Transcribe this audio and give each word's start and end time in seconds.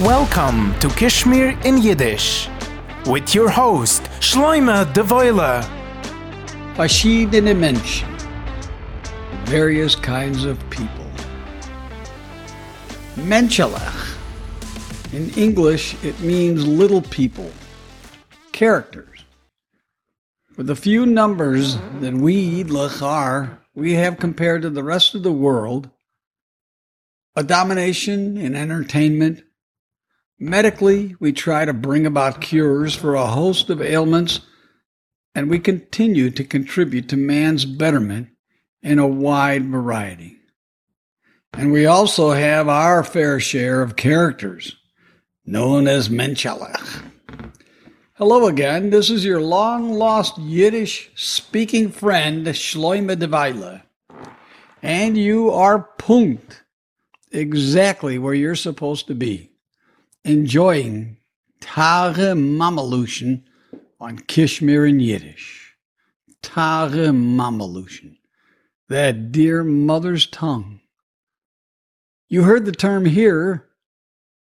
Welcome 0.00 0.76
to 0.80 0.88
Kishmir 0.88 1.64
in 1.64 1.78
Yiddish 1.78 2.48
with 3.06 3.32
your 3.32 3.48
host 3.48 4.02
Schloymeh 4.18 4.92
D'Voyle. 4.92 5.62
Verschiedene 6.74 7.54
Menschen, 7.56 8.08
various 9.44 9.94
kinds 9.94 10.44
of 10.44 10.58
people. 10.68 11.06
Menschelech. 13.14 14.16
In 15.12 15.30
English, 15.38 15.94
it 16.02 16.18
means 16.18 16.66
little 16.66 17.02
people, 17.02 17.52
characters. 18.50 19.20
With 20.56 20.66
the 20.66 20.74
few 20.74 21.06
numbers 21.06 21.78
that 22.00 22.14
we, 22.14 22.64
Yidlech, 22.64 23.00
are, 23.00 23.60
we 23.76 23.92
have 23.92 24.18
compared 24.18 24.62
to 24.62 24.70
the 24.70 24.82
rest 24.82 25.14
of 25.14 25.22
the 25.22 25.32
world, 25.32 25.88
a 27.36 27.44
domination 27.44 28.36
in 28.36 28.56
entertainment. 28.56 29.44
Medically, 30.38 31.14
we 31.20 31.32
try 31.32 31.64
to 31.64 31.72
bring 31.72 32.06
about 32.06 32.40
cures 32.40 32.94
for 32.94 33.14
a 33.14 33.26
host 33.26 33.70
of 33.70 33.80
ailments, 33.80 34.40
and 35.34 35.48
we 35.48 35.58
continue 35.58 36.30
to 36.30 36.44
contribute 36.44 37.08
to 37.08 37.16
man's 37.16 37.64
betterment 37.64 38.28
in 38.82 38.98
a 38.98 39.06
wide 39.06 39.64
variety. 39.66 40.36
And 41.52 41.72
we 41.72 41.86
also 41.86 42.32
have 42.32 42.68
our 42.68 43.04
fair 43.04 43.38
share 43.38 43.80
of 43.80 43.96
characters, 43.96 44.76
known 45.46 45.86
as 45.86 46.08
Menschelech. 46.08 47.10
Hello 48.14 48.48
again. 48.48 48.90
This 48.90 49.10
is 49.10 49.24
your 49.24 49.40
long 49.40 49.92
lost 49.92 50.36
Yiddish 50.38 51.10
speaking 51.14 51.90
friend, 51.90 52.46
Schloymeh 52.46 53.18
D'Voyle. 53.18 53.82
And 54.82 55.16
you 55.16 55.50
are 55.50 55.78
punkt, 55.98 56.64
exactly 57.30 58.18
where 58.18 58.34
you're 58.34 58.54
supposed 58.54 59.06
to 59.06 59.14
be, 59.14 59.50
enjoying 60.24 61.18
Tage 61.60 62.16
Mamalution 62.16 63.42
on 64.00 64.18
Kishmir 64.18 64.88
in 64.88 65.00
Yiddish. 65.00 65.74
Tage 66.42 66.92
Mamalution, 67.12 68.16
that 68.88 69.32
dear 69.32 69.62
mother's 69.62 70.26
tongue. 70.26 70.80
You 72.28 72.42
heard 72.42 72.64
the 72.64 72.72
term 72.72 73.04
here, 73.04 73.68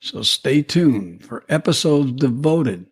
so 0.00 0.22
stay 0.22 0.62
tuned 0.62 1.24
for 1.24 1.44
episodes 1.48 2.12
devoted 2.12 2.86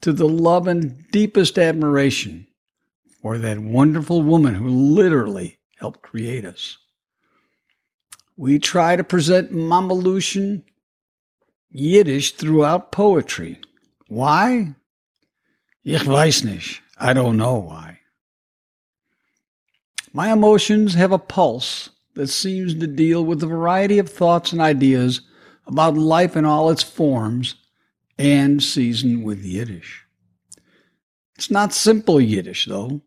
to 0.00 0.12
the 0.12 0.28
love 0.28 0.66
and 0.66 1.04
deepest 1.10 1.58
admiration 1.58 2.46
for 3.20 3.38
that 3.38 3.58
wonderful 3.58 4.22
woman 4.22 4.54
who 4.54 4.68
literally 4.68 5.58
helped 5.78 6.02
create 6.02 6.44
us. 6.44 6.78
We 8.36 8.58
try 8.58 8.96
to 8.96 9.04
present 9.04 9.52
Mamalution 9.52 10.62
Yiddish 11.70 12.32
throughout 12.32 12.92
poetry. 12.92 13.60
Why? 14.08 14.74
Ich 15.84 16.02
weiß 16.02 16.44
nicht. 16.44 16.80
I 16.98 17.12
don't 17.12 17.36
know 17.36 17.56
why. 17.56 18.00
My 20.12 20.32
emotions 20.32 20.94
have 20.94 21.12
a 21.12 21.18
pulse 21.18 21.90
that 22.14 22.28
seems 22.28 22.74
to 22.74 22.86
deal 22.86 23.24
with 23.24 23.42
a 23.42 23.46
variety 23.46 23.98
of 23.98 24.10
thoughts 24.10 24.52
and 24.52 24.60
ideas 24.60 25.20
about 25.66 25.96
life 25.96 26.36
in 26.36 26.44
all 26.44 26.70
its 26.70 26.82
forms 26.82 27.54
and 28.18 28.62
seasoned 28.62 29.24
with 29.24 29.44
Yiddish. 29.44 30.04
It's 31.36 31.50
not 31.50 31.72
simple 31.72 32.20
Yiddish, 32.20 32.66
though. 32.66 33.02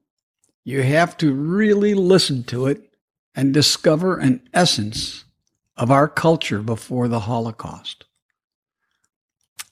You 0.64 0.84
have 0.84 1.18
to 1.18 1.34
really 1.34 1.94
listen 1.94 2.44
to 2.46 2.68
it 2.68 2.94
and 3.36 3.54
discover 3.54 4.18
an 4.18 4.48
essence 4.54 5.26
of 5.76 5.92
our 5.92 6.08
culture 6.08 6.62
before 6.62 7.08
the 7.08 7.22
Holocaust. 7.22 8.06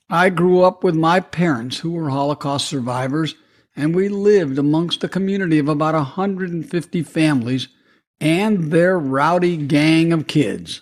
I 0.10 0.30
grew 0.30 0.64
up 0.64 0.84
with 0.84 0.96
my 0.96 1.20
parents 1.20 1.78
who 1.78 1.92
were 1.92 2.10
Holocaust 2.10 2.68
survivors, 2.68 3.36
and 3.76 3.94
we 3.94 4.10
lived 4.10 4.58
amongst 4.58 5.04
a 5.04 5.10
community 5.10 5.60
of 5.60 5.70
about 5.70 5.94
150 5.94 7.03
families 7.03 7.68
and 8.19 8.72
their 8.72 8.98
rowdy 8.98 9.56
gang 9.56 10.12
of 10.12 10.28
kids. 10.28 10.81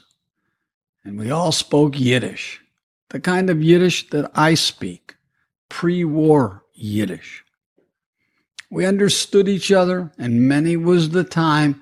And 1.04 1.20
we 1.20 1.30
all 1.30 1.52
spoke 1.52 2.00
Yiddish 2.00 2.62
the 3.10 3.20
kind 3.20 3.50
of 3.50 3.64
Yiddish 3.64 4.10
that 4.10 4.30
I 4.36 4.54
speak, 4.54 5.16
pre 5.70 6.04
war 6.04 6.64
Yiddish. 6.74 7.44
We 8.70 8.86
understood 8.86 9.48
each 9.48 9.72
other, 9.72 10.12
and 10.18 10.48
many 10.48 10.76
was 10.76 11.12
the 11.12 11.24
time 11.24 11.82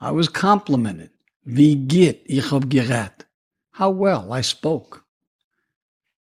I 0.00 0.10
was 0.10 0.28
complimented. 0.28 1.10
Wie 1.44 1.74
geht 1.74 2.22
ich 2.26 2.50
hab 2.50 2.70
gerät? 2.70 3.26
How 3.72 3.90
well 3.90 4.32
I 4.32 4.40
spoke. 4.40 5.03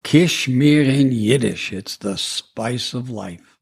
Kishmir 0.03 0.85
in 0.85 1.11
Yiddish, 1.11 1.73
it's 1.73 1.97
the 1.97 2.17
spice 2.17 2.93
of 2.93 3.09
life. 3.09 3.57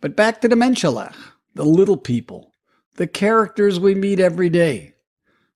But 0.00 0.16
back 0.16 0.40
to 0.40 0.48
the 0.48 0.56
Menschelech, 0.56 1.14
the 1.54 1.64
little 1.64 1.96
people, 1.96 2.52
the 2.96 3.06
characters 3.06 3.78
we 3.78 3.94
meet 3.94 4.20
every 4.20 4.48
day. 4.48 4.94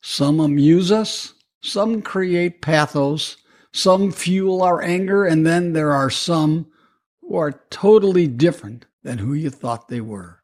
Some 0.00 0.40
amuse 0.40 0.92
us, 0.92 1.34
some 1.62 2.02
create 2.02 2.62
pathos, 2.62 3.36
some 3.72 4.12
fuel 4.12 4.62
our 4.62 4.82
anger, 4.82 5.24
and 5.24 5.46
then 5.46 5.72
there 5.72 5.92
are 5.92 6.10
some 6.10 6.66
who 7.20 7.36
are 7.36 7.62
totally 7.70 8.26
different 8.26 8.86
than 9.02 9.18
who 9.18 9.34
you 9.34 9.50
thought 9.50 9.88
they 9.88 10.00
were. 10.00 10.42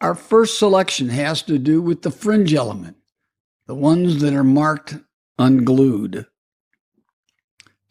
Our 0.00 0.14
first 0.14 0.58
selection 0.58 1.08
has 1.10 1.42
to 1.42 1.58
do 1.58 1.80
with 1.80 2.02
the 2.02 2.10
fringe 2.10 2.52
element, 2.52 2.96
the 3.66 3.74
ones 3.74 4.20
that 4.20 4.34
are 4.34 4.44
marked 4.44 4.96
unglued, 5.38 6.26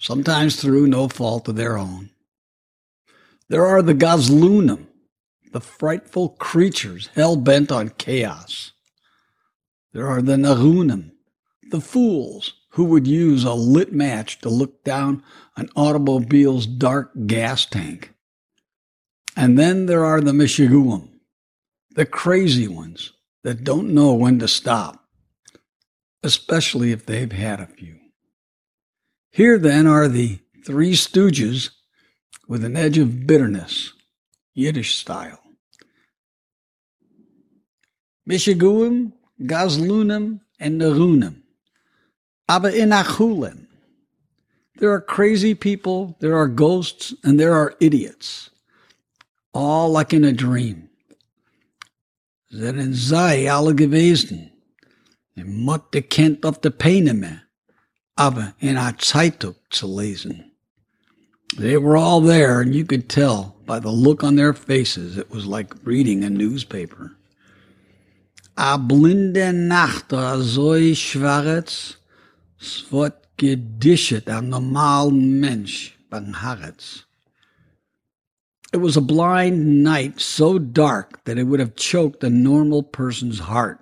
sometimes 0.02 0.56
through 0.56 0.88
no 0.88 1.08
fault 1.08 1.48
of 1.48 1.56
their 1.56 1.78
own. 1.78 2.10
There 3.48 3.66
are 3.66 3.84
the 3.84 3.94
Gazlunim, 3.94 4.88
the 5.54 5.62
frightful 5.62 6.30
creatures 6.30 7.10
hell 7.14 7.36
bent 7.36 7.72
on 7.72 7.90
chaos. 7.90 8.72
There 9.94 10.08
are 10.08 10.22
the 10.22 10.38
Narunim, 10.38 11.12
the 11.70 11.82
fools 11.82 12.54
who 12.72 12.86
would 12.86 13.06
use 13.06 13.44
a 13.44 13.54
lit 13.54 13.94
match 13.94 14.40
to 14.40 14.50
look 14.50 14.84
down 14.84 15.24
an 15.56 15.70
automobile's 15.76 16.66
dark 16.66 17.12
gas 17.28 17.66
tank. 17.66 18.14
And 19.38 19.60
then 19.60 19.86
there 19.86 20.04
are 20.04 20.22
the 20.22 20.32
Mishiguim, 20.32 21.10
the 21.92 22.06
crazy 22.06 22.68
ones 22.68 23.14
that 23.44 23.64
don't 23.64 23.94
know 23.94 24.14
when 24.14 24.40
to 24.40 24.48
stop, 24.48 25.06
especially 26.24 26.92
if 26.92 27.06
they've 27.06 27.32
had 27.32 27.60
a 27.60 27.68
few. 27.68 28.01
Here 29.32 29.58
then 29.58 29.88
are 29.88 30.08
the 30.08 30.40
three 30.66 30.94
stooges 30.94 31.70
with 32.48 32.64
an 32.64 32.76
edge 32.76 32.98
of 32.98 33.26
bitterness, 33.26 33.94
Yiddish 34.54 34.96
style. 34.96 35.40
Mishiguim, 38.30 39.14
Gazlunim, 39.42 40.42
and 40.60 40.82
Narunim 40.82 41.42
aber 42.52 42.70
in 42.70 42.90
Achulim. 42.90 43.68
There 44.76 44.92
are 44.92 45.00
crazy 45.00 45.56
people, 45.56 46.18
there 46.20 46.36
are 46.36 46.50
ghosts, 46.50 47.14
and 47.24 47.40
there 47.40 47.54
are 47.54 47.76
idiots. 47.80 48.50
All 49.54 49.90
like 49.90 50.12
in 50.14 50.26
a 50.26 50.34
dream. 50.34 50.90
Sind 52.50 52.94
sei 52.96 53.48
alle 53.50 53.74
gewesen. 53.74 54.52
Im 55.38 55.64
Motte 55.64 56.02
kennt 56.02 56.46
auf 56.46 56.60
der 56.60 56.72
Peine 56.72 57.14
mehr, 57.14 57.44
aber 58.22 58.54
in 58.60 58.78
a 58.78 58.94
Zeitung 59.00 59.56
zu 59.72 59.88
lesen. 59.88 60.52
They 61.58 61.76
were 61.76 61.98
all 61.98 62.22
there, 62.22 62.62
and 62.62 62.76
you 62.76 62.86
could 62.86 63.10
tell 63.10 63.56
by 63.66 63.80
the 63.80 63.90
look 63.90 64.24
on 64.24 64.36
their 64.36 64.54
faces 64.54 65.18
it 65.18 65.32
was 65.32 65.48
like 65.48 65.74
reading 65.84 66.24
a 66.24 66.30
newspaper. 66.30 67.18
A 68.56 68.78
blinde 68.78 69.52
Nacht, 69.54 70.12
so 70.12 70.94
schwarz, 70.94 71.98
es 72.62 72.84
wird 72.92 73.16
gedischet 73.38 74.30
am 74.30 74.50
normalen 74.50 75.40
Mensch 75.40 75.98
beim. 76.12 76.36
It 78.72 78.78
was 78.78 78.96
a 78.96 79.02
blind 79.02 79.84
night 79.84 80.22
so 80.22 80.60
dark 80.60 81.24
that 81.26 81.40
it 81.40 81.46
would 81.46 81.60
have 81.60 81.76
choked 81.76 82.24
a 82.24 82.30
normal 82.30 82.84
person's 82.84 83.40
heart. 83.40 83.80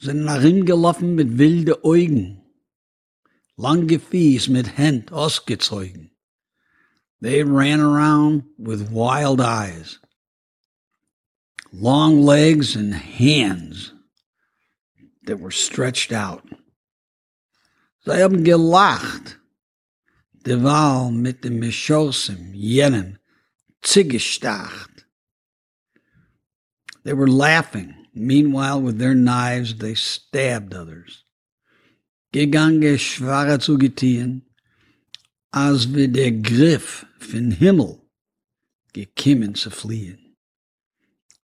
Sind 0.00 0.24
nach 0.24 0.42
ihm 0.42 0.66
gelaufen 0.66 1.14
mit 1.14 1.38
wilde 1.38 1.82
Augen, 1.84 2.42
lange 3.56 3.98
Fies 3.98 4.48
mit 4.48 4.76
Händ 4.76 5.10
ausgezogen. 5.10 6.10
They 7.20 7.42
ran 7.42 7.80
around 7.80 8.44
with 8.58 8.90
wild 8.90 9.40
eyes, 9.40 9.98
long 11.72 12.22
legs 12.22 12.76
and 12.76 12.94
hands 12.94 13.92
that 15.24 15.40
were 15.40 15.50
stretched 15.50 16.12
out. 16.12 16.44
Sie 18.04 18.12
haben 18.12 18.44
gelacht. 18.44 19.38
Der 20.44 20.62
Wahl 20.62 21.10
mit 21.10 21.42
dem 21.42 21.58
Mischosim, 21.58 22.54
jenen, 22.54 23.18
zigestacht. 23.82 25.04
They 27.02 27.14
were 27.14 27.26
laughing. 27.26 27.94
Meanwhile, 28.14 28.80
with 28.80 28.98
their 28.98 29.14
knives, 29.14 29.78
they 29.78 29.94
stabbed 29.94 30.72
others. 30.72 31.25
Gegangen 32.36 32.98
schwache 32.98 33.58
zu 33.58 33.78
getehen, 33.78 34.42
als 35.50 35.94
wie 35.94 36.08
der 36.08 36.32
Griff 36.32 37.06
von 37.18 37.50
Himmel 37.50 38.02
gekimmen 38.92 39.54
zu 39.54 39.70
fliehen. 39.70 40.36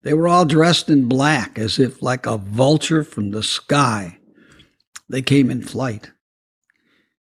They 0.03 0.15
were 0.15 0.27
all 0.27 0.47
dressed 0.47 0.89
in 0.89 1.09
black, 1.09 1.59
as 1.59 1.79
if 1.79 2.03
like 2.03 2.27
a 2.27 2.39
vulture 2.39 3.05
from 3.05 3.31
the 3.31 3.43
sky. 3.43 4.19
They 5.09 5.23
came 5.23 5.49
in 5.51 5.63
flight. 5.63 6.13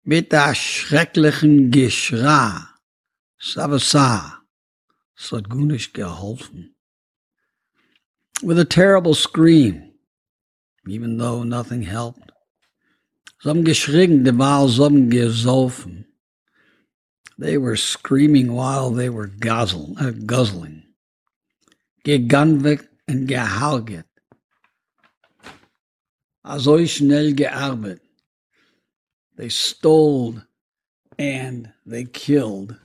Mit 0.04 0.32
der 0.32 0.54
schrecklichen 0.54 1.72
Geschrei, 1.72 2.68
Savasa, 3.40 4.42
es 5.18 5.32
geholfen. 5.92 6.76
With 8.44 8.60
a 8.60 8.66
terrible 8.66 9.16
scream, 9.16 9.94
even 10.88 11.18
though 11.18 11.44
nothing 11.44 11.82
helped. 11.82 12.35
Some 13.46 13.64
geschrien, 13.64 14.24
de 14.24 14.32
Wahl 14.32 14.68
some 14.70 15.08
gesoffen. 15.08 16.06
They 17.38 17.60
were 17.60 17.78
screaming 17.78 18.56
while 18.56 18.90
they 18.90 19.08
were 19.08 19.28
guzzling. 19.28 19.96
Uh, 20.00 20.14
guzzling. 20.26 20.82
Geganweg 22.04 22.88
und 23.08 23.28
gehalget. 23.28 24.08
Also 26.44 26.84
schnell 26.88 27.36
gearbeitet. 27.36 28.02
They 29.38 29.50
stole 29.50 30.42
and 31.20 31.72
they 31.86 32.06
killed. 32.06 32.76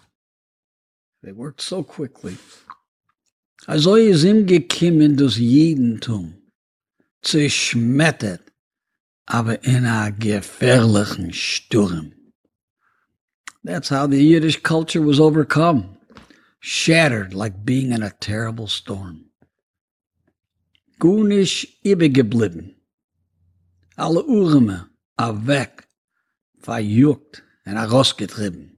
They 1.22 1.32
worked 1.32 1.62
so 1.62 1.82
quickly. 1.82 2.36
Also 3.66 3.94
ist 3.94 4.24
ihm 4.24 4.44
gekommen 4.44 5.16
das 5.16 5.38
Judentum, 5.38 6.34
zerschmettert, 7.22 8.49
aber 9.32 9.58
in 9.62 9.84
a 9.84 10.10
gefährlichen 10.10 11.32
Sturm. 11.32 12.12
That's 13.62 13.88
how 13.88 14.06
the 14.08 14.20
Yiddish 14.20 14.60
culture 14.62 15.00
was 15.00 15.20
overcome, 15.20 15.98
shattered 16.58 17.32
like 17.32 17.64
being 17.64 17.92
in 17.92 18.02
a 18.02 18.10
terrible 18.10 18.66
storm. 18.66 19.26
Gunisch 20.98 21.64
übergeblieben. 21.84 22.74
Alle 23.96 24.24
Urme, 24.24 24.88
a 25.16 25.32
weg, 25.32 25.84
verjuckt 26.60 27.42
and 27.64 27.78
a 27.78 27.86
rausgetrieben. 27.86 28.70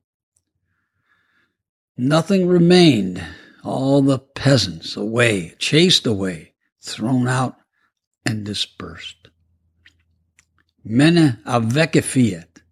Nothing 1.96 2.46
remained, 2.46 3.24
all 3.64 4.02
the 4.02 4.18
peasants 4.18 4.96
away, 4.96 5.54
chased 5.58 6.06
away, 6.06 6.52
thrown 6.80 7.28
out 7.28 7.56
and 8.26 8.44
dispersed. 8.44 9.28
Männer 10.84 11.38
a 11.44 11.60
weggefiert, 11.60 12.62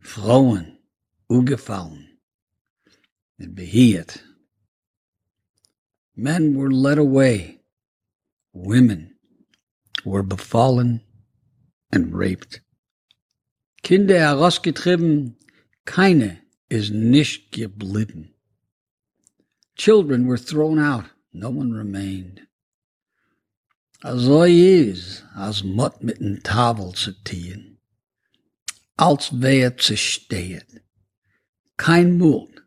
Frauen 0.00 0.78
ugefallen, 1.28 2.18
and. 3.38 4.20
Men 6.16 6.54
were 6.56 6.70
led 6.70 6.98
away, 6.98 7.60
women 8.52 9.16
were 10.04 10.22
befallen 10.22 11.00
and 11.90 12.14
raped. 12.14 12.60
Kinder 13.82 14.18
herausgetrieben, 14.18 15.36
keine 15.84 16.38
ist 16.68 16.92
nicht 16.92 17.52
geblieben. 17.52 18.34
Children 19.76 20.26
were 20.26 20.38
thrown 20.38 20.78
out, 20.78 21.06
no 21.32 21.50
one 21.50 21.72
remained. 21.72 22.46
Also 24.02 24.42
is, 24.42 25.13
als 25.34 25.64
mit 25.64 26.20
den 26.20 26.42
Tafel 26.42 26.92
zu 26.94 27.12
tieren, 27.24 27.78
als 28.96 29.30
wer 29.32 29.76
zu 29.76 29.96
stehen, 29.96 30.80
kein 31.76 32.16
Mut, 32.18 32.62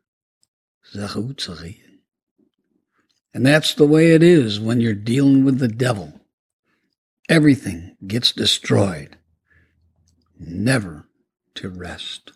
reden. 0.93 2.01
And 3.33 3.45
that's 3.45 3.73
the 3.75 3.85
way 3.85 4.13
it 4.13 4.23
is 4.23 4.59
when 4.59 4.81
you're 4.81 4.93
dealing 4.93 5.45
with 5.45 5.59
the 5.59 5.67
devil. 5.67 6.21
Everything 7.29 7.95
gets 8.05 8.31
destroyed, 8.31 9.17
never 10.39 11.05
to 11.55 11.69
rest. 11.69 12.31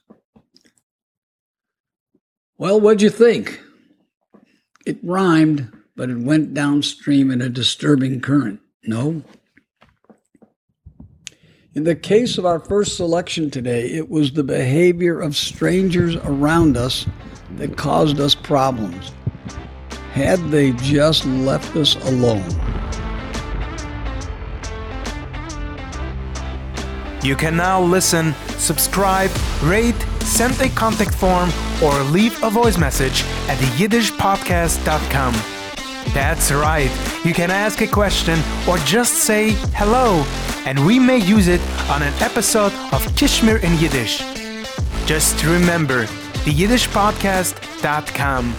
Well, 2.58 2.80
what'd 2.80 3.02
you 3.02 3.10
think? 3.10 3.60
It 4.86 5.00
rhymed, 5.02 5.72
but 5.96 6.10
it 6.10 6.20
went 6.20 6.54
downstream 6.54 7.32
in 7.32 7.42
a 7.42 7.50
disturbing 7.50 8.22
current. 8.22 8.60
No? 8.84 9.24
In 11.74 11.86
the 11.86 11.96
case 11.96 12.38
of 12.38 12.46
our 12.46 12.60
first 12.60 12.98
selection 12.98 13.50
today, 13.50 13.92
it 13.92 14.10
was 14.10 14.34
the 14.34 14.44
behavior 14.44 15.22
of 15.22 15.38
strangers 15.38 16.18
around 16.18 16.76
us 16.76 17.06
that 17.56 17.78
caused 17.78 18.20
us 18.20 18.36
problems. 18.36 19.14
Had 20.12 20.40
they 20.50 20.74
just 20.74 21.26
left 21.26 21.74
us 21.78 21.96
alone. 22.10 22.44
You 27.24 27.38
can 27.38 27.56
now 27.56 27.82
listen, 27.82 28.34
subscribe, 28.58 29.32
rate, 29.64 29.96
send 30.24 30.60
a 30.60 30.68
contact 30.76 31.16
form, 31.16 31.52
or 31.82 31.98
leave 32.12 32.44
a 32.44 32.50
voice 32.50 32.78
message 32.78 33.24
at 33.48 33.58
theyiddishpodcast.com. 33.60 35.34
That's 36.14 36.52
right, 36.52 36.92
you 37.24 37.34
can 37.34 37.50
ask 37.50 37.80
a 37.80 37.88
question 37.88 38.42
or 38.68 38.78
just 38.80 39.24
say 39.24 39.52
hello, 39.74 40.26
and 40.66 40.86
we 40.86 41.00
may 41.00 41.18
use 41.18 41.48
it 41.48 41.62
on 41.90 42.04
an 42.04 42.14
episode 42.22 42.72
of 42.94 43.02
Kishmir 43.16 43.64
in 43.64 43.74
Yiddish. 43.80 44.22
Just 45.06 45.44
remember, 45.44 46.06
theyiddishpodcast.com. 46.46 48.56